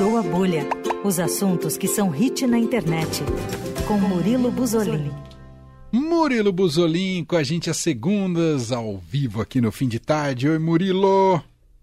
Furou 0.00 0.16
a 0.16 0.22
Bolha. 0.22 0.66
Os 1.04 1.20
assuntos 1.20 1.76
que 1.76 1.86
são 1.86 2.08
hit 2.08 2.46
na 2.46 2.58
internet. 2.58 3.22
Com 3.86 3.98
Murilo 3.98 4.50
Buzolin. 4.50 5.10
Murilo 5.92 6.50
Buzolin 6.50 7.22
com 7.22 7.36
a 7.36 7.42
gente 7.42 7.68
às 7.68 7.76
segundas, 7.76 8.72
ao 8.72 8.96
vivo 8.96 9.42
aqui 9.42 9.60
no 9.60 9.70
fim 9.70 9.86
de 9.86 9.98
tarde. 9.98 10.48
Oi, 10.48 10.58
Murilo. 10.58 11.42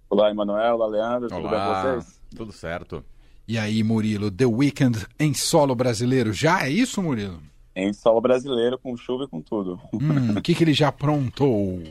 Olá, 0.10 0.32
Emanuel, 0.32 0.78
olá, 0.78 0.88
Leandro, 0.88 1.30
Olá, 1.32 1.42
tudo 1.42 1.50
bem 1.52 1.60
com 1.60 1.82
vocês? 1.82 2.20
Tudo 2.36 2.52
certo. 2.52 3.06
E 3.48 3.56
aí, 3.56 3.84
Murilo, 3.84 4.32
The 4.32 4.48
Weeknd 4.48 5.06
em 5.20 5.36
solo 5.36 5.76
brasileiro. 5.76 6.34
Já 6.34 6.66
é 6.66 6.72
isso, 6.72 7.04
Murilo? 7.04 7.40
Em 7.76 7.94
solo 7.94 8.20
brasileiro, 8.20 8.80
com 8.80 8.98
chuva 8.98 9.26
e 9.26 9.28
com 9.28 9.42
tudo. 9.42 9.80
Hum, 9.94 10.40
o 10.40 10.42
que, 10.42 10.56
que 10.56 10.64
ele 10.64 10.74
já 10.74 10.88
aprontou? 10.88 11.84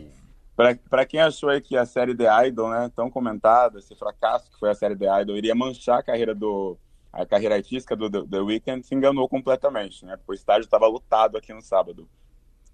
Pra 0.57 1.05
quem 1.05 1.21
achou 1.21 1.51
aí 1.51 1.61
que 1.61 1.77
a 1.77 1.85
série 1.85 2.17
The 2.17 2.49
Idol, 2.49 2.71
né, 2.71 2.91
tão 2.97 3.11
comentada, 3.11 3.79
esse 3.79 3.95
fracasso 3.95 4.51
que 4.51 4.59
foi 4.59 4.71
a 4.71 4.75
série 4.75 4.97
The 4.97 5.23
Idol, 5.23 5.37
iria 5.37 5.55
manchar 5.55 5.99
a 5.99 6.03
carreira 6.03 6.35
do 6.35 6.79
a 7.13 7.25
carreira 7.25 7.55
artística 7.55 7.97
do 7.97 8.11
The, 8.11 8.27
The 8.27 8.41
Weeknd, 8.41 8.87
se 8.87 8.95
enganou 8.95 9.27
completamente, 9.29 10.05
né? 10.05 10.17
Porque 10.17 10.33
o 10.33 10.35
estádio 10.35 10.65
estava 10.65 10.87
lotado 10.87 11.39
aqui 11.39 11.53
no 11.53 11.63
sábado. 11.63 12.09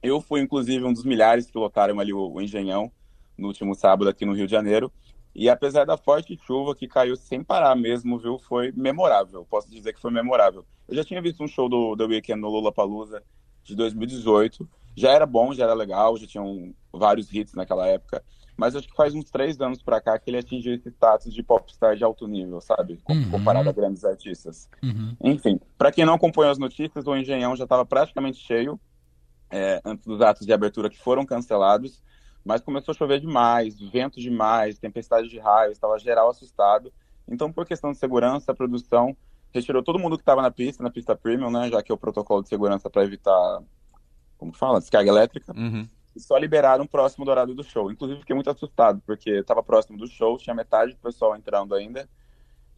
Eu 0.02 0.20
fui, 0.20 0.40
inclusive, 0.40 0.84
um 0.84 0.92
dos 0.92 1.04
milhares 1.04 1.48
que 1.48 1.56
lotaram 1.56 2.00
ali 2.00 2.12
o, 2.12 2.32
o 2.32 2.40
Engenhão 2.40 2.90
no 3.38 3.48
último 3.48 3.74
sábado 3.74 4.10
aqui 4.10 4.24
no 4.24 4.34
Rio 4.34 4.46
de 4.46 4.52
Janeiro. 4.52 4.92
E 5.34 5.48
apesar 5.48 5.84
da 5.84 5.96
forte 5.96 6.36
chuva 6.44 6.74
que 6.74 6.88
caiu 6.88 7.16
sem 7.16 7.42
parar 7.42 7.74
mesmo, 7.76 8.18
viu, 8.18 8.38
foi 8.38 8.72
memorável. 8.72 9.46
Posso 9.48 9.70
dizer 9.70 9.92
que 9.92 10.00
foi 10.00 10.10
memorável. 10.10 10.64
Eu 10.88 10.96
já 10.96 11.04
tinha 11.04 11.22
visto 11.22 11.42
um 11.42 11.48
show 11.48 11.68
do 11.68 11.96
The 11.96 12.04
Weeknd 12.04 12.40
no 12.40 12.48
Lollapalooza 12.48 13.22
de 13.62 13.76
2018. 13.76 14.68
Já 14.96 15.12
era 15.12 15.26
bom, 15.26 15.52
já 15.52 15.64
era 15.64 15.74
legal, 15.74 16.16
já 16.16 16.26
tinham 16.26 16.74
vários 16.92 17.32
hits 17.32 17.54
naquela 17.54 17.86
época. 17.86 18.22
Mas 18.56 18.76
acho 18.76 18.86
que 18.86 18.94
faz 18.94 19.14
uns 19.14 19.30
três 19.30 19.60
anos 19.60 19.82
pra 19.82 20.00
cá 20.00 20.18
que 20.18 20.30
ele 20.30 20.38
atingiu 20.38 20.74
esse 20.74 20.88
status 20.90 21.32
de 21.32 21.42
popstar 21.42 21.96
de 21.96 22.04
alto 22.04 22.26
nível, 22.26 22.60
sabe? 22.60 22.98
Uhum. 23.08 23.30
Comparado 23.30 23.68
a 23.68 23.72
grandes 23.72 24.04
artistas. 24.04 24.68
Uhum. 24.82 25.16
Enfim, 25.22 25.58
para 25.78 25.90
quem 25.90 26.04
não 26.04 26.14
acompanhou 26.14 26.52
as 26.52 26.58
notícias, 26.58 27.06
o 27.06 27.16
Engenhão 27.16 27.56
já 27.56 27.64
estava 27.64 27.84
praticamente 27.84 28.38
cheio 28.38 28.78
é, 29.50 29.80
antes 29.84 30.06
dos 30.06 30.20
atos 30.20 30.46
de 30.46 30.52
abertura 30.52 30.90
que 30.90 30.98
foram 30.98 31.24
cancelados, 31.24 32.02
mas 32.44 32.60
começou 32.60 32.92
a 32.92 32.96
chover 32.96 33.20
demais, 33.20 33.78
vento 33.78 34.20
demais, 34.20 34.78
tempestade 34.78 35.28
de 35.28 35.38
raios, 35.38 35.72
estava 35.72 35.98
geral 35.98 36.30
assustado. 36.30 36.92
Então, 37.28 37.52
por 37.52 37.66
questão 37.66 37.92
de 37.92 37.98
segurança, 37.98 38.52
a 38.52 38.54
produção 38.54 39.16
retirou 39.52 39.82
todo 39.82 39.98
mundo 39.98 40.16
que 40.16 40.22
estava 40.22 40.42
na 40.42 40.50
pista, 40.50 40.82
na 40.82 40.90
pista 40.90 41.14
premium, 41.14 41.50
né? 41.50 41.68
Já 41.70 41.82
que 41.82 41.92
é 41.92 41.94
o 41.94 41.98
protocolo 41.98 42.42
de 42.42 42.48
segurança 42.48 42.90
para 42.90 43.04
evitar, 43.04 43.62
como 44.42 44.52
fala, 44.52 44.80
descarga 44.80 45.08
elétrica. 45.08 45.52
Uhum. 45.56 45.86
E 46.16 46.20
só 46.20 46.36
liberaram 46.36 46.84
próximo 46.84 47.24
do 47.24 47.30
horário 47.30 47.54
do 47.54 47.62
show. 47.62 47.92
Inclusive, 47.92 48.20
fiquei 48.20 48.34
muito 48.34 48.50
assustado, 48.50 49.00
porque 49.06 49.30
estava 49.30 49.62
próximo 49.62 49.96
do 49.96 50.08
show, 50.08 50.36
tinha 50.36 50.52
metade 50.52 50.92
do 50.92 50.98
pessoal 50.98 51.36
entrando 51.36 51.74
ainda. 51.76 52.08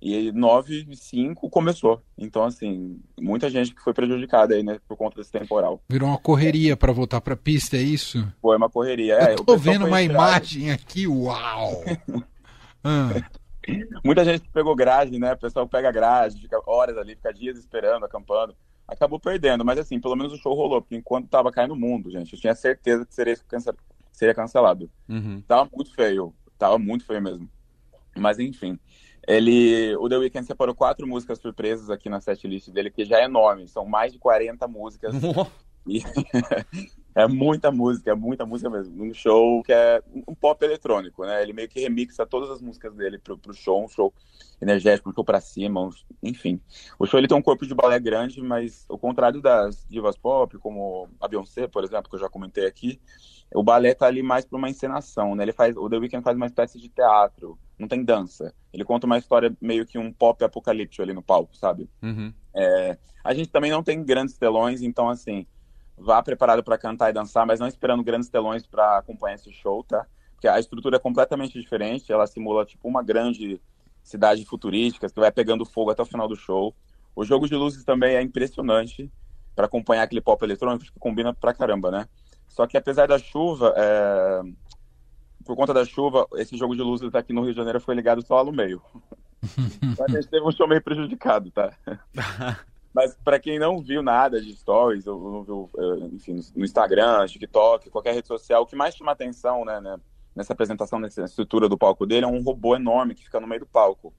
E 0.03 0.31
9 0.31 0.89
e 0.91 0.95
5 0.97 1.49
começou. 1.49 2.03
Então, 2.19 2.45
assim, 2.45 3.01
muita 3.19 3.49
gente 3.49 3.75
que 3.75 3.81
foi 3.81 3.95
prejudicada 3.95 4.55
aí, 4.55 4.63
né, 4.63 4.79
por 4.87 4.99
conta 4.99 5.17
desse 5.17 5.33
temporal. 5.33 5.81
Virou 5.89 6.11
uma 6.11 6.19
correria 6.19 6.77
para 6.77 6.93
voltar 6.93 7.23
pra 7.23 7.35
pista, 7.35 7.79
é 7.79 7.81
isso? 7.81 8.31
Foi 8.43 8.59
uma 8.59 8.69
correria. 8.69 9.15
É, 9.15 9.33
Eu 9.33 9.37
tô 9.37 9.57
vendo 9.57 9.87
uma 9.87 10.03
imagem 10.03 10.71
aqui, 10.71 11.07
uau! 11.07 11.83
Ah, 12.87 13.09
Muita 14.05 14.23
gente 14.27 14.47
pegou 14.53 14.77
grade, 14.77 15.19
né? 15.19 15.33
O 15.33 15.39
pessoal 15.39 15.67
pega 15.67 15.91
grade, 15.91 16.39
fica 16.39 16.61
horas 16.67 16.99
ali, 16.99 17.17
fica 17.17 17.33
dias 17.33 17.57
esperando, 17.57 18.05
acampando. 18.05 18.55
Acabou 18.87 19.19
perdendo, 19.19 19.65
mas 19.65 19.79
assim, 19.79 19.99
pelo 20.01 20.15
menos 20.15 20.33
o 20.33 20.37
show 20.37 20.55
rolou, 20.55 20.83
porque 20.83 20.97
enquanto 20.97 21.29
tava 21.29 21.51
caindo 21.51 21.73
o 21.73 21.77
mundo, 21.77 22.11
gente, 22.11 22.33
eu 22.35 22.39
tinha 22.39 22.55
certeza 22.55 23.05
que 23.07 23.15
seria, 23.15 23.37
cance- 23.49 23.73
seria 24.13 24.35
cancelado. 24.35 24.91
Uhum. 25.09 25.43
Tava 25.49 25.69
muito 25.73 25.95
feio, 25.95 26.35
tava 26.59 26.79
muito 26.79 27.05
feio 27.05 27.23
mesmo. 27.23 27.49
Mas 28.17 28.39
enfim, 28.39 28.79
ele, 29.27 29.97
o 29.97 30.09
The 30.09 30.19
Weeknd 30.19 30.47
separou 30.47 30.75
quatro 30.75 31.07
músicas 31.07 31.39
surpresas 31.39 31.91
aqui 31.91 32.09
na 32.09 32.21
setlist 32.21 32.69
dele, 32.71 32.91
que 32.91 33.05
já 33.05 33.21
é 33.21 33.25
enorme, 33.25 33.67
são 33.67 33.87
mais 33.87 34.13
de 34.13 34.19
40 34.19 34.69
músicas. 34.69 35.15
E 35.87 36.01
é 37.15 37.27
muita 37.29 37.71
música, 37.71 38.11
é 38.11 38.15
muita 38.15 38.45
música 38.45 38.69
mesmo. 38.69 39.03
Um 39.05 39.15
show 39.15 39.63
que 39.63 39.73
é 39.73 40.03
um 40.27 40.35
pop 40.35 40.63
eletrônico, 40.65 41.25
né? 41.25 41.43
Ele 41.43 41.53
meio 41.53 41.69
que 41.69 41.81
remixa 41.81 42.27
todas 42.27 42.51
as 42.51 42.61
músicas 42.61 42.95
dele 42.95 43.19
pro, 43.19 43.39
pro 43.39 43.53
show, 43.55 43.85
um 43.85 43.89
show 43.89 44.13
energético, 44.61 45.11
um 45.11 45.13
show 45.13 45.25
pra 45.25 45.41
cima, 45.41 45.81
um- 45.81 45.91
enfim. 46.23 46.61
O 46.99 47.07
show 47.07 47.19
ele 47.21 47.29
tem 47.29 47.37
um 47.37 47.43
corpo 47.43 47.67
de 47.67 47.75
balé 47.75 48.01
grande, 48.01 48.43
mas 48.43 48.85
ao 48.89 48.99
contrário 48.99 49.41
das 49.41 49.87
divas 49.89 50.17
pop, 50.17 50.59
como 50.59 51.09
a 51.21 51.29
Beyoncé, 51.29 51.69
por 51.69 51.85
exemplo, 51.85 52.11
que 52.11 52.17
eu 52.17 52.21
já 52.21 52.29
comentei 52.29 52.67
aqui, 52.67 53.01
o 53.55 53.63
balé 53.63 53.95
tá 53.95 54.07
ali 54.07 54.23
mais 54.23 54.45
pra 54.45 54.59
uma 54.59 54.69
encenação, 54.69 55.35
né? 55.35 55.45
Ele 55.45 55.53
faz, 55.53 55.77
o 55.77 55.89
The 55.89 55.97
Weeknd 55.99 56.25
faz 56.25 56.37
uma 56.37 56.47
espécie 56.47 56.81
de 56.81 56.89
teatro, 56.89 57.59
não 57.79 57.87
tem 57.87 58.05
dança. 58.05 58.53
Ele 58.73 58.85
conta 58.85 59.07
uma 59.07 59.19
história 59.19 59.57
meio 59.61 59.87
que 59.87 59.99
um 59.99 60.13
pop 60.13 60.43
apocalíptico 60.45 61.03
ali 61.03 61.13
no 61.13 61.23
palco, 61.23 61.57
sabe? 61.57 61.89
Uhum. 62.03 62.33
É, 62.57 62.99
a 63.23 63.33
gente 63.35 63.51
também 63.51 63.71
não 63.71 63.83
tem 63.83 64.03
grandes 64.05 64.37
telões, 64.37 64.83
então 64.83 65.09
assim, 65.09 65.47
vá 65.97 66.23
preparado 66.23 66.63
para 66.63 66.79
cantar 66.79 67.11
e 67.11 67.13
dançar, 67.13 67.47
mas 67.47 67.61
não 67.61 67.67
esperando 67.67 68.03
grandes 68.03 68.29
telões 68.29 68.67
para 68.67 68.99
acompanhar 68.99 69.35
esse 69.35 69.53
show, 69.53 69.83
tá? 69.85 70.07
Porque 70.33 70.49
a 70.49 70.59
estrutura 70.59 70.97
é 70.97 71.01
completamente 71.01 71.59
diferente, 71.59 72.13
ela 72.13 72.27
simula 72.27 72.65
tipo 72.65 72.89
uma 72.89 73.03
grande 73.03 73.61
cidade 74.03 74.45
futurística 74.45 75.09
que 75.09 75.21
vai 75.21 75.33
pegando 75.33 75.65
fogo 75.65 75.91
até 75.91 76.03
o 76.03 76.07
final 76.07 76.29
do 76.29 76.37
show. 76.37 76.75
O 77.17 77.25
jogo 77.25 77.49
de 77.49 77.55
luzes 77.55 77.85
também 77.85 78.17
é 78.17 78.23
impressionante 78.23 79.11
para 79.55 79.67
acompanhar 79.67 80.03
aquele 80.03 80.21
pop 80.21 80.45
eletrônico 80.45 80.85
que 80.85 80.99
combina 80.99 81.33
pra 81.33 81.55
caramba, 81.55 81.91
né? 81.91 82.09
Só 82.49 82.67
que 82.67 82.77
apesar 82.77 83.09
da 83.09 83.19
chuva, 83.19 83.73
é, 83.77 84.43
por 85.45 85.57
conta 85.57 85.73
da 85.73 85.85
chuva, 85.85 86.27
esse 86.35 86.57
jogo 86.57 86.75
de 86.75 86.83
luzes 86.83 87.15
aqui 87.15 87.33
no 87.33 87.43
Rio 87.43 87.53
de 87.53 87.57
Janeiro 87.57 87.81
foi 87.81 87.95
ligado 87.95 88.25
só 88.25 88.37
lá 88.37 88.45
no 88.45 88.53
meio. 88.53 88.83
A 90.07 90.11
gente 90.11 90.29
teve 90.29 90.45
um 90.45 90.53
show 90.53 90.67
meio 90.67 90.83
prejudicado, 90.83 91.51
tá? 91.51 91.73
Mas 92.95 93.17
para 93.25 93.41
quem 93.41 93.59
não 93.59 93.83
viu 93.83 94.03
nada 94.03 94.41
de 94.41 94.55
stories, 94.55 95.07
ou 95.09 95.21
não 95.33 95.43
viu, 95.43 95.71
eh, 95.77 96.09
enfim, 96.13 96.41
no 96.55 96.65
Instagram, 96.65 97.27
TikTok, 97.27 97.91
qualquer 97.91 98.15
rede 98.15 98.29
social, 98.29 98.63
o 98.63 98.67
que 98.67 98.77
mais 98.77 98.95
chama 98.95 99.11
atenção, 99.11 99.65
né, 99.65 99.81
né, 99.81 99.97
nessa 100.35 100.53
apresentação, 100.53 101.01
nessa 101.01 101.25
estrutura 101.25 101.69
do 101.69 101.77
palco 101.77 102.07
dele, 102.07 102.25
é 102.25 102.29
um 102.29 102.41
robô 102.43 102.77
enorme 102.77 103.15
que 103.17 103.25
fica 103.25 103.41
no 103.41 103.49
meio 103.49 103.63
do 103.63 103.67
palco. 103.67 104.15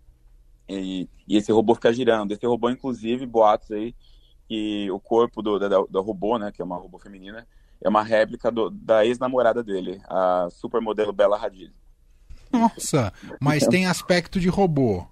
E, 0.68 1.08
e 1.25 1.38
esse 1.38 1.52
robô 1.53 1.74
fica 1.74 1.94
girando. 1.94 2.31
Esse 2.34 2.46
robô, 2.46 2.69
inclusive, 2.69 3.25
boatos 3.25 3.72
aí, 3.72 3.96
que 4.47 4.92
o 4.92 5.00
corpo 5.00 5.42
do, 5.42 5.57
da, 5.57 5.69
da 5.69 6.00
robô, 6.02 6.38
né, 6.38 6.52
que 6.52 6.62
é 6.62 6.66
uma 6.66 6.75
robô 6.78 7.00
feminina, 7.00 7.47
é 7.81 7.88
uma 7.88 8.03
réplica 8.03 8.52
do- 8.52 8.69
da 8.69 9.06
ex-namorada 9.06 9.63
dele, 9.63 10.02
a 10.09 10.47
supermodelo 10.52 11.13
Bella 11.13 11.38
Hadid. 11.38 11.74
nossa, 12.52 13.13
mas 13.40 13.66
tem 13.68 13.86
aspecto 13.86 14.40
de 14.40 14.50
robô. 14.50 15.06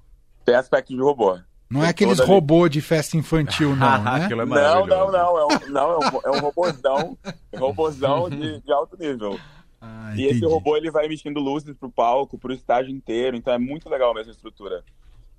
Tem 0.43 0.55
aspecto 0.55 0.93
de 0.93 0.99
robô. 0.99 1.39
Não 1.69 1.83
é 1.83 1.89
aqueles 1.89 2.19
robô 2.19 2.67
de 2.69 2.81
festa 2.81 3.17
infantil, 3.17 3.69
não, 3.75 4.03
né? 4.03 4.25
Aquilo 4.25 4.41
é 4.41 4.45
Não, 4.45 4.85
não, 4.85 5.11
não, 5.11 5.37
é 5.37 5.45
um, 5.45 5.69
não, 5.69 5.91
é 5.91 5.97
um, 5.97 6.21
é 6.25 6.37
um 6.37 6.39
robôzão, 6.41 7.17
robôzão 7.55 8.29
de, 8.29 8.61
de 8.61 8.71
alto 8.71 8.97
nível. 8.97 9.39
Ah, 9.81 10.13
E 10.15 10.25
esse 10.25 10.45
robô 10.45 10.77
ele 10.77 10.91
vai 10.91 11.05
emitindo 11.05 11.39
luzes 11.39 11.75
pro 11.75 11.91
palco, 11.91 12.37
pro 12.37 12.53
estádio 12.53 12.91
inteiro, 12.91 13.35
então 13.35 13.53
é 13.53 13.57
muito 13.57 13.89
legal 13.89 14.13
mesmo 14.13 14.31
a 14.31 14.35
estrutura. 14.35 14.83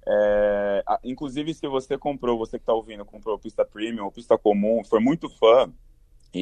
É, 0.06 0.84
inclusive, 1.04 1.54
se 1.54 1.66
você 1.66 1.96
comprou, 1.96 2.36
você 2.36 2.58
que 2.58 2.64
tá 2.66 2.74
ouvindo, 2.74 3.04
comprou 3.04 3.38
pista 3.38 3.64
premium 3.64 4.04
ou 4.04 4.12
pista 4.12 4.36
comum, 4.36 4.82
for 4.84 5.00
muito 5.00 5.30
fã 5.30 5.72
e, 6.34 6.40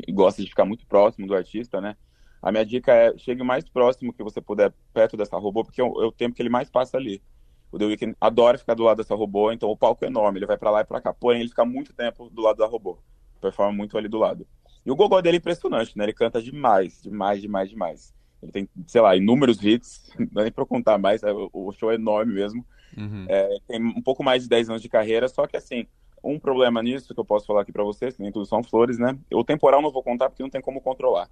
e- 0.00 0.02
e 0.08 0.12
gosta 0.12 0.42
de 0.42 0.48
ficar 0.48 0.64
muito 0.64 0.86
próximo 0.86 1.26
do 1.26 1.34
artista, 1.34 1.80
né? 1.80 1.96
A 2.42 2.50
minha 2.50 2.64
dica 2.64 2.92
é 2.92 3.16
chegue 3.16 3.42
o 3.42 3.44
mais 3.44 3.68
próximo 3.68 4.12
que 4.12 4.22
você 4.22 4.40
puder 4.40 4.72
perto 4.92 5.16
dessa 5.16 5.36
robô, 5.38 5.64
porque 5.64 5.80
é 5.80 5.84
o, 5.84 6.02
é 6.02 6.06
o 6.06 6.12
tempo 6.12 6.34
que 6.34 6.42
ele 6.42 6.48
mais 6.48 6.68
passa 6.70 6.96
ali. 6.96 7.22
O 7.70 7.78
The 7.78 7.84
Weeknd 7.86 8.16
adora 8.20 8.58
ficar 8.58 8.74
do 8.74 8.82
lado 8.84 8.98
dessa 8.98 9.14
robô, 9.14 9.52
então 9.52 9.68
o 9.70 9.76
palco 9.76 10.04
é 10.04 10.08
enorme, 10.08 10.38
ele 10.38 10.46
vai 10.46 10.56
pra 10.56 10.70
lá 10.70 10.80
e 10.80 10.84
pra 10.84 11.00
cá. 11.00 11.12
Porém, 11.12 11.40
ele 11.40 11.48
fica 11.50 11.64
muito 11.64 11.92
tempo 11.92 12.30
do 12.30 12.42
lado 12.42 12.56
da 12.58 12.66
robô. 12.66 12.98
Performa 13.40 13.72
muito 13.72 13.98
ali 13.98 14.08
do 14.08 14.18
lado. 14.18 14.46
E 14.84 14.90
o 14.90 14.96
gogó 14.96 15.20
dele 15.20 15.36
é 15.36 15.38
impressionante, 15.38 15.96
né? 15.98 16.04
Ele 16.04 16.12
canta 16.12 16.40
demais, 16.40 17.02
demais, 17.02 17.40
demais, 17.40 17.68
demais. 17.68 18.14
Ele 18.42 18.52
tem, 18.52 18.68
sei 18.86 19.00
lá, 19.00 19.16
inúmeros 19.16 19.62
hits, 19.62 20.12
não 20.18 20.28
dá 20.30 20.42
nem 20.42 20.52
pra 20.52 20.64
contar 20.64 20.96
mais, 20.98 21.22
é, 21.22 21.32
o- 21.32 21.72
show 21.72 21.90
é 21.90 21.96
enorme 21.96 22.32
mesmo. 22.32 22.64
Uhum. 22.96 23.26
É, 23.28 23.58
tem 23.66 23.82
um 23.84 24.02
pouco 24.02 24.22
mais 24.22 24.44
de 24.44 24.48
10 24.48 24.70
anos 24.70 24.80
de 24.80 24.88
carreira, 24.88 25.28
só 25.28 25.46
que 25.46 25.56
assim, 25.56 25.86
um 26.22 26.38
problema 26.38 26.82
nisso 26.82 27.12
que 27.12 27.20
eu 27.20 27.24
posso 27.24 27.46
falar 27.46 27.62
aqui 27.62 27.72
pra 27.72 27.82
vocês, 27.84 28.16
que 28.16 28.22
nem 28.22 28.32
tudo 28.32 28.46
são 28.46 28.62
flores, 28.62 28.98
né? 28.98 29.18
O 29.32 29.44
temporal 29.44 29.82
não 29.82 29.90
vou 29.92 30.02
contar 30.02 30.28
porque 30.30 30.42
não 30.42 30.50
tem 30.50 30.60
como 30.60 30.80
controlar, 30.80 31.28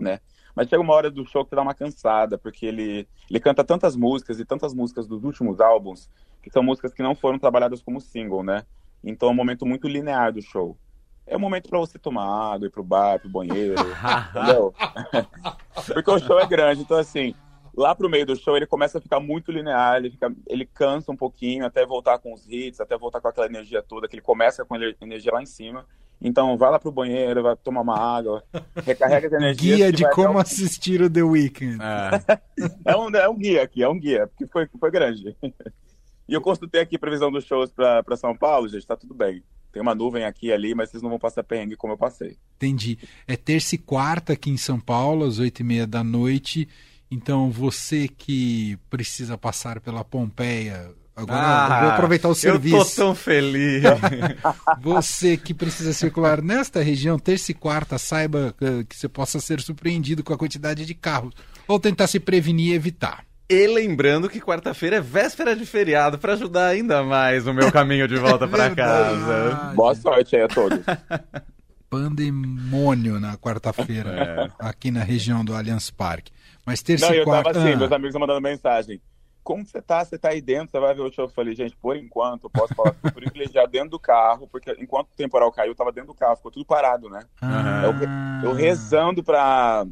né? 0.00 0.20
Mas 0.58 0.68
chega 0.68 0.82
uma 0.82 0.92
hora 0.92 1.08
do 1.08 1.24
show 1.24 1.44
que 1.44 1.54
dá 1.54 1.62
uma 1.62 1.72
cansada, 1.72 2.36
porque 2.36 2.66
ele, 2.66 3.06
ele 3.30 3.38
canta 3.38 3.62
tantas 3.62 3.94
músicas 3.94 4.40
e 4.40 4.44
tantas 4.44 4.74
músicas 4.74 5.06
dos 5.06 5.22
últimos 5.22 5.60
álbuns, 5.60 6.10
que 6.42 6.50
são 6.50 6.64
músicas 6.64 6.92
que 6.92 7.00
não 7.00 7.14
foram 7.14 7.38
trabalhadas 7.38 7.80
como 7.80 8.00
single, 8.00 8.42
né? 8.42 8.64
Então 9.04 9.28
é 9.28 9.30
um 9.30 9.36
momento 9.36 9.64
muito 9.64 9.86
linear 9.86 10.32
do 10.32 10.42
show. 10.42 10.76
É 11.24 11.36
um 11.36 11.38
momento 11.38 11.68
pra 11.68 11.78
você 11.78 11.96
tomar 11.96 12.54
água, 12.54 12.66
ir 12.66 12.72
pro 12.72 12.82
bar, 12.82 13.20
pro 13.20 13.30
banheiro, 13.30 13.76
entendeu? 14.34 14.74
Porque 15.94 16.10
o 16.10 16.18
show 16.18 16.40
é 16.40 16.46
grande, 16.48 16.82
então 16.82 16.98
assim, 16.98 17.36
lá 17.72 17.94
pro 17.94 18.10
meio 18.10 18.26
do 18.26 18.34
show 18.34 18.56
ele 18.56 18.66
começa 18.66 18.98
a 18.98 19.00
ficar 19.00 19.20
muito 19.20 19.52
linear, 19.52 19.98
ele, 19.98 20.10
fica, 20.10 20.34
ele 20.48 20.66
cansa 20.66 21.12
um 21.12 21.16
pouquinho 21.16 21.66
até 21.66 21.86
voltar 21.86 22.18
com 22.18 22.34
os 22.34 22.48
hits, 22.48 22.80
até 22.80 22.98
voltar 22.98 23.20
com 23.20 23.28
aquela 23.28 23.46
energia 23.46 23.80
toda, 23.80 24.08
que 24.08 24.16
ele 24.16 24.22
começa 24.22 24.64
com 24.64 24.74
a 24.74 24.78
energia 25.00 25.32
lá 25.32 25.40
em 25.40 25.46
cima. 25.46 25.86
Então 26.20 26.56
vai 26.58 26.70
lá 26.70 26.78
pro 26.78 26.90
banheiro, 26.90 27.42
vai 27.42 27.54
tomar 27.56 27.80
uma 27.82 27.96
água, 27.98 28.42
recarrega 28.84 29.28
as 29.28 29.32
energias. 29.40 29.76
Guia 29.76 29.92
de 29.92 30.10
como 30.10 30.34
o- 30.38 30.40
assistir 30.40 31.00
o 31.00 31.08
The 31.08 31.22
Weeknd. 31.22 31.78
É. 31.80 32.38
É 32.84 32.96
um, 32.96 33.08
é 33.14 33.28
um 33.28 33.36
guia 33.36 33.62
aqui, 33.62 33.82
é 33.82 33.88
um 33.88 33.98
guia, 33.98 34.26
porque 34.26 34.46
foi, 34.46 34.66
foi 34.80 34.90
grande. 34.90 35.36
E 36.28 36.34
eu 36.34 36.40
consultei 36.40 36.80
aqui 36.80 36.96
a 36.96 36.98
previsão 36.98 37.30
dos 37.30 37.44
shows 37.44 37.70
para 37.70 38.16
São 38.16 38.36
Paulo, 38.36 38.68
gente, 38.68 38.86
tá 38.86 38.96
tudo 38.96 39.14
bem. 39.14 39.42
Tem 39.72 39.80
uma 39.80 39.94
nuvem 39.94 40.24
aqui 40.24 40.46
e 40.48 40.52
ali, 40.52 40.74
mas 40.74 40.90
vocês 40.90 41.02
não 41.02 41.10
vão 41.10 41.18
passar 41.18 41.44
perrengue 41.44 41.76
como 41.76 41.92
eu 41.92 41.98
passei. 41.98 42.36
Entendi. 42.56 42.98
É 43.28 43.36
terça 43.36 43.74
e 43.74 43.78
quarta 43.78 44.32
aqui 44.32 44.50
em 44.50 44.56
São 44.56 44.80
Paulo, 44.80 45.24
às 45.24 45.38
oito 45.38 45.60
e 45.60 45.64
meia 45.64 45.86
da 45.86 46.02
noite. 46.02 46.66
Então, 47.10 47.50
você 47.50 48.08
que 48.08 48.76
precisa 48.90 49.38
passar 49.38 49.78
pela 49.80 50.02
Pompeia, 50.04 50.90
agora 51.22 51.40
Ah, 51.40 51.80
vou 51.82 51.90
aproveitar 51.90 52.28
o 52.28 52.34
serviço. 52.34 52.76
Eu 52.76 52.84
tô 52.84 52.90
tão 52.94 53.14
feliz. 53.14 53.82
Você 54.80 55.36
que 55.36 55.52
precisa 55.52 55.92
circular 55.92 56.40
nesta 56.42 56.82
região, 56.82 57.18
terça 57.18 57.50
e 57.50 57.54
quarta, 57.54 57.98
saiba 57.98 58.54
eh, 58.60 58.84
que 58.88 58.96
você 58.96 59.08
possa 59.08 59.40
ser 59.40 59.60
surpreendido 59.60 60.22
com 60.22 60.32
a 60.32 60.38
quantidade 60.38 60.84
de 60.86 60.94
carros. 60.94 61.34
Ou 61.66 61.78
tentar 61.80 62.06
se 62.06 62.18
prevenir 62.20 62.72
e 62.72 62.74
evitar. 62.74 63.24
e 63.50 63.66
lembrando 63.66 64.28
que 64.28 64.40
quarta-feira 64.40 64.96
é 64.96 65.00
véspera 65.00 65.54
de 65.56 65.64
feriado 65.66 66.18
para 66.18 66.34
ajudar 66.34 66.66
ainda 66.68 67.02
mais 67.02 67.46
o 67.46 67.52
meu 67.54 67.70
caminho 67.72 68.06
de 68.08 68.16
volta 68.16 68.46
para 68.48 68.70
casa. 68.76 69.72
Boa 69.74 69.94
sorte 69.94 70.36
aí 70.36 70.42
a 70.42 70.48
todos. 70.48 70.78
Pandemônio 71.90 73.18
na 73.18 73.36
quarta-feira, 73.38 74.52
aqui 74.58 74.90
na 74.90 75.02
região 75.02 75.44
do 75.44 75.54
Allianz 75.54 75.90
Parque. 75.90 76.30
Mas 76.66 76.82
terça 76.82 77.06
Não, 77.08 77.14
e 77.14 77.18
eu 77.18 77.24
tava 77.24 77.42
quarta. 77.42 77.60
assim, 77.60 77.72
Ah, 77.72 77.76
meus 77.76 77.92
amigos 77.92 78.14
mandando 78.20 78.40
mensagem. 78.42 79.00
Como 79.48 79.64
você 79.64 79.80
tá? 79.80 80.04
Você 80.04 80.18
tá 80.18 80.28
aí 80.28 80.42
dentro, 80.42 80.70
você 80.70 80.78
vai 80.78 80.94
ver 80.94 81.00
o 81.00 81.10
show. 81.10 81.24
Eu 81.24 81.30
falei, 81.30 81.54
gente, 81.54 81.74
por 81.76 81.96
enquanto, 81.96 82.44
eu 82.44 82.50
posso 82.50 82.74
falar 82.74 82.92
que 82.92 83.00
fui 83.00 83.10
privilegiado 83.32 83.72
dentro 83.72 83.88
do 83.88 83.98
carro, 83.98 84.46
porque 84.46 84.70
enquanto 84.78 85.08
o 85.08 85.16
temporal 85.16 85.50
caiu, 85.50 85.70
eu 85.72 85.74
tava 85.74 85.90
dentro 85.90 86.08
do 86.08 86.14
carro, 86.14 86.36
ficou 86.36 86.50
tudo 86.50 86.66
parado, 86.66 87.08
né? 87.08 87.24
ah, 87.40 87.80
Eu 88.44 88.52
rezando 88.52 89.24
pra, 89.24 89.86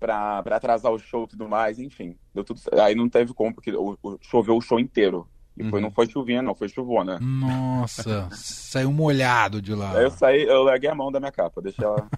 pra, 0.00 0.42
pra 0.42 0.56
atrasar 0.56 0.90
o 0.90 0.98
show 0.98 1.22
e 1.22 1.28
tudo 1.28 1.48
mais, 1.48 1.78
enfim. 1.78 2.16
Deu 2.34 2.42
tudo. 2.42 2.60
Aí 2.82 2.96
não 2.96 3.08
teve 3.08 3.32
como, 3.32 3.54
porque 3.54 3.70
o, 3.70 3.96
o- 4.02 4.18
choveu 4.20 4.56
o 4.56 4.60
show 4.60 4.80
inteiro. 4.80 5.28
E 5.56 5.62
foi, 5.70 5.78
Uhum. 5.78 5.84
não 5.86 5.90
foi 5.92 6.08
chuvinha, 6.08 6.42
não, 6.42 6.54
foi 6.56 6.68
chuvona. 6.68 7.18
Nossa, 7.20 8.28
saiu 8.34 8.90
molhado 8.92 9.62
de 9.62 9.72
lá. 9.72 9.96
Aí 9.98 10.04
eu 10.04 10.10
saí, 10.10 10.42
eu 10.42 10.64
larguei 10.64 10.90
a 10.90 10.94
mão 10.96 11.12
da 11.12 11.20
minha 11.20 11.30
capa, 11.32 11.60
deixei 11.62 11.84
ela. 11.84 12.08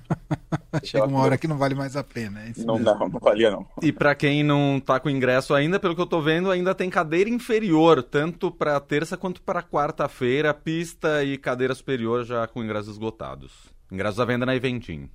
Chega 0.85 1.07
uma 1.07 1.21
hora 1.21 1.37
que 1.39 1.47
não 1.47 1.59
vale 1.59 1.75
mais 1.75 1.97
a 1.97 2.03
pena. 2.05 2.43
É 2.45 2.51
isso 2.51 2.67
Não, 2.67 2.75
mesmo. 2.79 2.99
não, 2.99 3.09
não 3.09 3.21
valia 3.21 3.51
não. 3.51 3.67
E 3.83 3.93
pra 3.93 4.15
quem 4.15 4.43
não 4.43 4.81
tá 4.85 4.99
com 4.99 5.11
ingresso 5.11 5.55
ainda, 5.55 5.79
pelo 5.79 5.95
que 5.95 6.01
eu 6.01 6.07
tô 6.07 6.21
vendo, 6.21 6.51
ainda 6.51 6.75
tem 6.75 6.89
cadeira 6.89 7.29
inferior, 7.29 8.03
tanto 8.03 8.51
pra 8.51 8.79
terça 8.81 9.17
quanto 9.17 9.43
pra 9.43 9.63
quarta-feira, 9.63 10.53
pista 10.55 11.23
e 11.25 11.37
cadeira 11.39 11.75
superior 11.75 12.25
já 12.25 12.47
com 12.47 12.63
ingressos 12.65 12.93
esgotados. 12.93 13.53
Ingressos 13.91 14.21
à 14.21 14.25
venda 14.25 14.47
na 14.47 14.55
Eventim. 14.57 15.11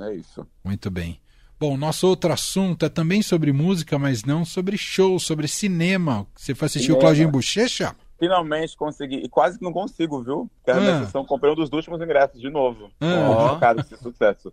É 0.00 0.14
isso. 0.14 0.46
Muito 0.64 0.90
bem. 0.90 1.20
Bom, 1.60 1.76
nosso 1.76 2.06
outro 2.06 2.32
assunto 2.32 2.86
é 2.86 2.88
também 2.88 3.20
sobre 3.20 3.52
música, 3.52 3.98
mas 3.98 4.22
não 4.24 4.44
sobre 4.44 4.78
show, 4.78 5.18
sobre 5.18 5.48
cinema. 5.48 6.24
Você 6.36 6.54
foi 6.54 6.66
assistir 6.66 6.86
o 6.92 6.94
Cinema. 6.94 7.00
Claudinho 7.00 7.30
Bochecha? 7.30 7.96
Finalmente 8.18 8.76
consegui, 8.76 9.16
e 9.16 9.28
quase 9.28 9.58
que 9.58 9.64
não 9.64 9.72
consigo, 9.72 10.22
viu? 10.22 10.50
Quero 10.64 10.78
Ah. 10.78 10.80
minha 10.80 11.04
sessão, 11.04 11.24
comprei 11.24 11.52
um 11.52 11.54
dos 11.54 11.72
últimos 11.72 12.00
ingressos 12.00 12.40
de 12.40 12.50
novo. 12.50 12.90
Ah. 13.00 13.50
Chocado 13.50 13.84
com 13.84 13.94
esse 13.94 14.02
sucesso. 14.02 14.52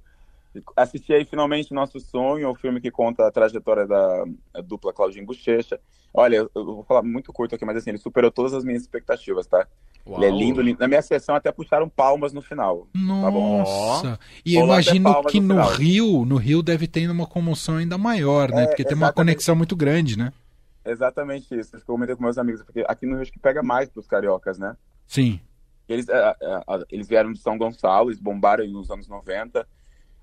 Assisti 0.76 1.14
aí 1.14 1.26
finalmente 1.26 1.74
Nosso 1.74 2.00
Sonho, 2.00 2.50
o 2.50 2.56
filme 2.56 2.80
que 2.80 2.90
conta 2.90 3.28
a 3.28 3.32
trajetória 3.32 3.86
da 3.86 4.24
a 4.54 4.62
dupla 4.62 4.94
Claudinho 4.94 5.26
Bochecha. 5.26 5.80
Olha, 6.14 6.38
eu, 6.38 6.52
eu 6.56 6.66
vou 6.66 6.84
falar 6.84 7.02
muito 7.02 7.34
curto 7.34 7.56
aqui, 7.56 7.66
mas 7.66 7.76
assim, 7.76 7.90
ele 7.90 7.98
superou 7.98 8.32
todas 8.32 8.54
as 8.54 8.64
minhas 8.64 8.84
expectativas, 8.84 9.48
tá? 9.48 9.68
Ele 10.08 10.26
é 10.26 10.30
lindo, 10.30 10.62
lindo. 10.62 10.80
Na 10.80 10.88
minha 10.88 11.02
sessão 11.02 11.36
até 11.36 11.52
puxaram 11.52 11.90
palmas 11.90 12.32
no 12.32 12.42
final. 12.42 12.88
Tá 12.94 13.32
bom. 13.32 13.58
Nossa! 13.58 14.20
E 14.46 14.56
eu 14.56 14.64
imagino 14.64 15.24
que 15.24 15.42
no 15.42 15.56
no. 15.56 15.64
Rio, 15.66 16.26
no 16.26 16.38
Rio 16.38 16.62
deve 16.62 16.88
ter 16.88 17.10
uma 17.10 17.26
comoção 17.26 17.78
ainda 17.78 17.98
maior, 17.98 18.52
né? 18.52 18.64
É, 18.64 18.68
Porque 18.68 18.84
tem 18.86 18.96
uma 18.96 19.12
conexão 19.12 19.56
muito 19.56 19.76
grande, 19.76 20.18
né? 20.18 20.32
Exatamente 20.86 21.58
isso. 21.58 21.76
Eu 21.76 21.82
comentei 21.86 22.16
com 22.16 22.24
meus 22.24 22.38
amigos, 22.38 22.62
porque 22.64 22.84
aqui 22.88 23.06
no 23.06 23.16
Rio 23.18 23.26
que 23.32 23.40
pega 23.40 23.64
mais 23.64 23.90
pros 23.90 24.08
cariocas, 24.08 24.58
né? 24.60 24.76
Sim. 25.08 25.40
Eles, 25.88 26.08
é, 26.10 26.36
é, 26.42 26.56
é, 26.56 26.84
eles 26.92 27.08
vieram 27.08 27.32
de 27.32 27.40
São 27.40 27.58
Gonçalo, 27.58 28.10
eles 28.10 28.20
bombaram 28.20 28.66
nos 28.68 28.90
anos 28.90 29.08
90. 29.08 29.68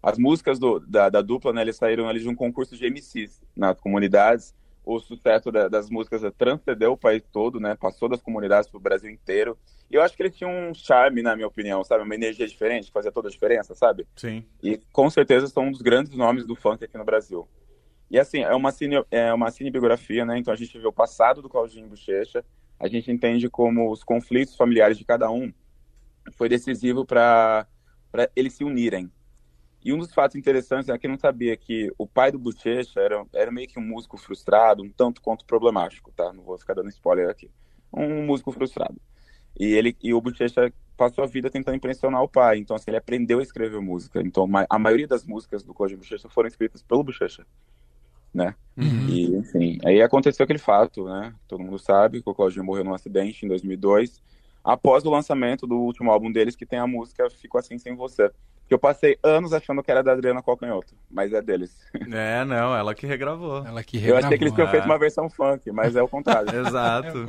As 0.03 0.19
músicas 0.19 0.59
do- 0.59 0.81
da, 0.81 1.09
da 1.09 1.23
dupla, 1.23 1.53
né, 1.53 1.63
eles 1.63 1.77
saíram 1.77 2.09
ali 2.09 2.21
de 2.21 2.29
um 2.29 2.35
concurso 2.35 2.77
de 2.77 2.85
MCs 2.87 3.41
nas 3.57 3.79
comunidades. 3.81 4.55
O 4.85 4.99
sucesso 4.99 5.53
da- 5.53 5.69
das 5.69 5.89
músicas 5.89 6.23
transcendeu 6.37 6.93
o 6.93 6.97
país 6.97 7.23
todo, 7.33 7.61
né? 7.61 7.77
Passou 7.77 8.09
das 8.09 8.21
comunidades 8.21 8.69
para 8.69 8.79
o 8.79 8.81
Brasil 8.83 9.09
inteiro. 9.09 9.57
E 9.89 9.95
eu 9.95 10.03
acho 10.03 10.17
que 10.17 10.23
ele 10.25 10.31
tinha 10.31 10.49
um 10.51 10.75
charme, 10.75 11.23
na 11.23 11.37
minha 11.37 11.47
opinião, 11.47 11.85
sabe? 11.85 12.03
Uma 12.03 12.15
energia 12.17 12.49
diferente, 12.49 12.87
que 12.87 12.93
fazia 12.93 13.13
toda 13.13 13.29
a 13.29 13.31
diferença, 13.31 13.77
sabe? 13.77 14.05
Sim. 14.17 14.45
E 14.61 14.79
com 14.93 15.09
certeza 15.09 15.47
são 15.47 15.67
um 15.67 15.71
dos 15.71 15.83
grandes 15.83 16.13
nomes 16.17 16.45
do 16.45 16.57
funk 16.57 16.83
aqui 16.85 16.99
no 16.99 17.05
Brasil. 17.05 17.47
E 18.13 18.19
assim, 18.19 18.41
é 18.41 18.55
uma, 18.55 18.71
cine, 18.71 19.03
é 19.11 19.33
uma 19.33 19.51
cinebiografia, 19.51 20.23
né? 20.27 20.37
Então 20.37 20.53
a 20.53 20.57
gente 20.57 20.79
vê 20.79 20.87
o 20.87 20.93
passado 20.93 21.41
do 21.41 21.49
Claudinho 21.49 21.89
Bochecha, 21.89 22.45
a 22.79 22.87
gente 22.87 23.11
entende 23.11 23.49
como 23.49 23.91
os 23.91 24.05
conflitos 24.05 24.55
familiares 24.55 24.99
de 24.99 25.05
cada 25.07 25.31
um 25.31 25.51
foi 26.33 26.47
decisivo 26.47 27.07
para 27.07 27.67
eles 28.37 28.53
se 28.53 28.65
unirem. 28.65 29.11
E 29.83 29.95
um 29.95 29.99
dos 29.99 30.13
fatos 30.13 30.37
interessantes 30.37 30.91
é 30.91 30.99
que 30.99 31.09
não 31.09 31.19
sabia 31.19 31.57
que 31.57 31.91
o 31.97 32.07
pai 32.07 32.31
do 32.31 32.39
Bochecha 32.39 33.01
era, 33.01 33.25
era 33.33 33.51
meio 33.51 33.67
que 33.67 33.79
um 33.79 33.83
músico 33.83 34.19
frustrado, 34.19 34.83
um 34.83 34.91
tanto 34.91 35.23
quanto 35.23 35.47
problemático, 35.47 36.13
tá? 36.13 36.35
Não 36.35 36.45
vou 36.45 36.59
ficar 36.59 36.75
dando 36.75 36.91
spoiler 36.91 37.31
aqui. 37.31 37.51
Um 37.91 38.27
músico 38.27 38.53
frustrado. 38.53 39.01
E 39.59 39.73
ele 39.73 39.97
e 40.03 40.13
o 40.13 40.21
Bochecha 40.21 40.71
passou 40.99 41.25
a 41.25 41.27
vida 41.27 41.49
tentando 41.49 41.77
impressionar 41.77 42.23
o 42.23 42.29
pai. 42.29 42.59
Então, 42.59 42.77
assim, 42.77 42.91
ele 42.91 42.99
aprendeu 42.99 43.39
a 43.39 43.43
escrever 43.43 43.81
música. 43.81 44.21
Então, 44.21 44.47
a 44.69 44.79
maioria 44.79 45.09
das 45.09 45.25
músicas 45.25 45.63
do 45.63 45.73
Claudinho 45.73 45.99
Bochecha 45.99 46.29
foram 46.29 46.47
escritas 46.47 46.83
pelo 46.83 47.03
Bochecha, 47.03 47.47
né? 48.35 48.55
Uhum. 48.77 49.07
E, 49.09 49.37
enfim, 49.37 49.79
aí 49.85 50.01
aconteceu 50.01 50.45
aquele 50.45 50.59
fato, 50.59 51.05
né? 51.05 51.33
Todo 51.47 51.63
mundo 51.63 51.79
sabe 51.79 52.23
que 52.23 52.31
o 52.31 52.35
Claudinho 52.35 52.65
morreu 52.65 52.85
num 52.85 52.95
acidente 52.95 53.45
em 53.45 53.49
2002, 53.49 54.23
após 54.65 55.05
o 55.05 55.11
lançamento 55.11 55.67
do 55.67 55.77
último 55.77 56.11
álbum 56.11 56.33
deles, 56.33 56.57
que 56.57 56.65
tem 56.65 56.79
a 56.79 56.87
música 56.87 57.29
Fico 57.31 57.59
Assim 57.59 57.79
Sem 57.79 57.95
Você. 57.95 58.31
Que 58.69 58.75
eu 58.75 58.79
passei 58.79 59.19
anos 59.23 59.53
achando 59.53 59.83
que 59.83 59.91
era 59.91 60.03
da 60.03 60.13
Adriana 60.13 60.43
Calcanhoto, 60.43 60.95
mas 61.11 61.33
é 61.35 61.43
deles. 61.43 61.77
É, 62.11 62.43
não, 62.45 62.75
ela 62.75 62.95
que 62.95 63.07
regravou. 63.07 63.67
Ela 63.67 63.83
que 63.83 63.97
Eu 64.03 64.17
achei 64.17 64.39
que 64.39 64.45
eles 64.45 64.53
regravou. 64.53 64.55
tinham 64.55 64.69
é. 64.69 64.71
feito 64.71 64.85
uma 64.87 64.99
versão 64.99 65.29
funk, 65.29 65.71
mas 65.73 65.95
é 65.97 66.03
o 66.03 66.09
contrário. 66.09 66.49
Exato. 66.67 67.27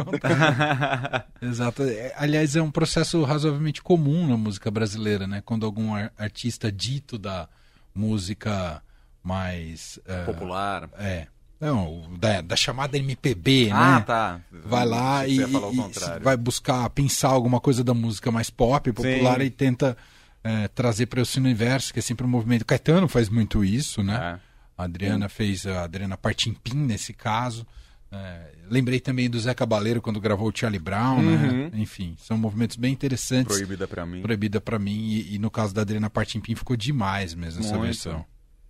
Exato. 1.42 1.84
É, 1.84 2.14
Aliás, 2.16 2.56
é 2.56 2.62
um 2.62 2.72
processo 2.72 3.22
razoavelmente 3.24 3.82
comum 3.82 4.28
na 4.28 4.38
música 4.38 4.72
brasileira, 4.72 5.28
né? 5.28 5.42
Quando 5.44 5.66
algum 5.66 5.94
ar- 5.94 6.14
artista 6.18 6.72
dito 6.72 7.18
da 7.18 7.50
música 7.94 8.82
mais. 9.24 10.00
é, 10.06 10.24
Popular. 10.24 10.90
É. 10.98 11.28
Não, 11.60 12.12
da, 12.20 12.42
da 12.42 12.56
chamada 12.58 12.98
MPB, 12.98 13.70
Ah, 13.72 14.00
né? 14.00 14.02
tá. 14.06 14.42
Vai 14.66 14.86
lá 14.86 15.26
e, 15.26 15.38
e- 15.40 16.20
vai 16.22 16.36
buscar 16.36 16.90
pensar 16.90 17.30
alguma 17.30 17.62
coisa 17.62 17.84
da 17.86 17.94
música 17.94 18.30
mais 18.32 18.50
pop, 18.50 18.92
popular 18.92 19.40
Sim. 19.40 19.46
e 19.46 19.50
tenta 19.50 19.98
é, 20.44 20.68
trazer 20.68 21.06
para 21.06 21.22
esse 21.22 21.40
universo, 21.40 21.94
que 21.94 22.00
é 22.00 22.02
sempre 22.02 22.26
um 22.26 22.30
movimento. 22.30 22.66
Caetano 22.66 23.08
faz 23.08 23.30
muito 23.30 23.64
isso, 23.64 24.04
né? 24.04 24.40
É. 24.40 24.54
A 24.78 24.84
Adriana 24.84 25.30
fez 25.30 25.66
a 25.66 25.84
Adriana 25.86 26.18
Partimpim 26.18 26.76
nesse 26.76 27.14
caso. 27.14 27.66
É, 28.12 28.52
lembrei 28.70 29.00
também 29.00 29.30
do 29.30 29.40
Zé 29.40 29.54
Cabaleiro 29.54 30.02
quando 30.02 30.20
gravou 30.20 30.50
o 30.50 30.54
Charlie 30.54 30.80
Brown, 30.80 31.22
né? 31.22 31.70
Uhum. 31.74 31.82
Enfim, 31.82 32.16
são 32.20 32.38
movimentos 32.38 32.76
bem 32.76 32.92
interessantes. 32.92 33.56
Proibida 33.56 33.88
pra 33.88 34.06
mim. 34.06 34.22
Proibida 34.22 34.60
para 34.60 34.78
mim 34.78 35.00
e, 35.12 35.36
e 35.36 35.40
no 35.40 35.50
caso 35.50 35.74
da 35.74 35.82
Adriana 35.82 36.10
Partimpim 36.10 36.56
ficou 36.56 36.76
demais 36.76 37.34
mesmo 37.34 37.62
essa 37.62 37.70
Muito. 37.78 37.84
versão. 37.86 38.26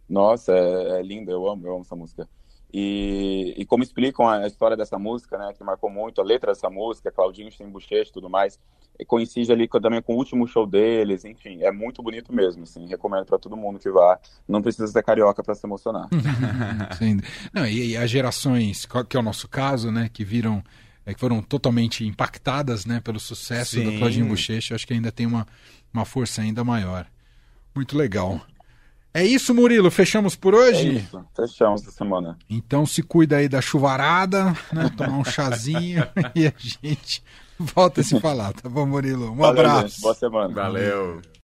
Nossa, 0.09 0.51
é, 0.51 0.99
é 0.99 1.01
linda, 1.01 1.31
eu 1.31 1.47
amo, 1.49 1.65
eu 1.67 1.73
amo 1.73 1.81
essa 1.81 1.95
música. 1.95 2.27
E, 2.75 3.53
e 3.55 3.65
como 3.65 3.83
explicam 3.83 4.27
a 4.27 4.47
história 4.47 4.75
dessa 4.75 4.97
música, 4.97 5.37
né, 5.37 5.53
que 5.55 5.63
marcou 5.63 5.91
muito 5.91 6.19
a 6.19 6.23
letra 6.23 6.51
dessa 6.51 6.69
música, 6.71 7.11
Claudinho 7.11 7.51
sem 7.51 7.69
bochecha 7.69 8.09
e 8.09 8.13
tudo 8.13 8.27
mais, 8.29 8.59
e 8.99 9.05
coincide 9.05 9.51
ali 9.51 9.67
com- 9.67 9.79
também 9.79 10.01
com 10.01 10.15
o 10.15 10.17
último 10.17 10.47
show 10.47 10.65
deles, 10.65 11.23
enfim, 11.23 11.61
é 11.61 11.71
muito 11.71 12.01
bonito 12.01 12.33
mesmo, 12.33 12.63
assim, 12.63 12.87
recomendo 12.87 13.25
para 13.25 13.37
todo 13.37 13.55
mundo 13.55 13.77
que 13.77 13.91
vá. 13.91 14.19
Não 14.47 14.59
precisa 14.59 14.87
ser 14.87 15.03
carioca 15.03 15.43
para 15.43 15.53
se 15.53 15.65
emocionar. 15.67 16.09
Sim. 16.97 17.19
Não, 17.53 17.65
e, 17.65 17.91
e 17.91 17.97
as 17.97 18.09
gerações, 18.09 18.87
que 19.07 19.17
é 19.17 19.19
o 19.19 19.23
nosso 19.23 19.47
caso, 19.47 19.91
né, 19.91 20.09
que 20.11 20.25
viram, 20.25 20.63
é, 21.05 21.13
que 21.13 21.19
foram 21.19 21.43
totalmente 21.43 22.03
impactadas, 22.05 22.87
né, 22.87 22.99
pelo 23.01 23.19
sucesso 23.19 23.75
do 23.83 23.91
Sim. 23.91 23.97
Claudinho 23.99 24.27
Bochecha, 24.27 24.73
acho 24.73 24.87
que 24.87 24.93
ainda 24.93 25.11
tem 25.11 25.27
uma, 25.27 25.45
uma 25.93 26.05
força 26.05 26.41
ainda 26.41 26.63
maior. 26.63 27.05
Muito 27.75 27.95
legal. 27.95 28.41
É 29.13 29.23
isso, 29.23 29.53
Murilo, 29.53 29.91
fechamos 29.91 30.35
por 30.35 30.53
É 30.53 30.57
hoje? 30.57 30.97
isso, 30.97 31.23
fechamos 31.35 31.81
essa 31.83 31.91
semana. 31.91 32.37
Então 32.49 32.85
se 32.85 33.03
cuida 33.03 33.37
aí 33.37 33.47
da 33.47 33.61
chuvarada, 33.61 34.45
né, 34.71 34.89
tomar 34.97 35.17
um 35.17 35.23
chazinho 35.23 36.03
e 36.33 36.47
a 36.47 36.53
gente 36.57 37.23
volta 37.59 38.01
a 38.01 38.03
se 38.03 38.19
falar, 38.19 38.53
tá 38.53 38.67
bom, 38.67 38.85
Murilo? 38.87 39.31
Um 39.31 39.35
Valeu, 39.35 39.61
abraço. 39.65 39.87
gente, 39.89 40.01
boa 40.01 40.15
semana. 40.15 40.53
Valeu. 40.53 41.21